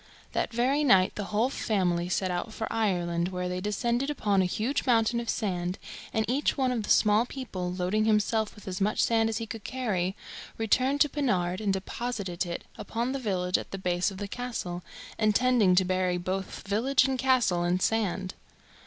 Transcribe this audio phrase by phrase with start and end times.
[0.31, 4.45] That very night the whole family set out for Ireland, where they descended upon a
[4.45, 5.77] huge mountain of sand,
[6.11, 9.45] and each one of the small people, loading himself with as much sand as he
[9.45, 10.15] could carry,
[10.57, 14.81] returned to Pennard and deposited it upon the village at the base of the castle,
[15.19, 18.33] intending to bury both village and castle in sand.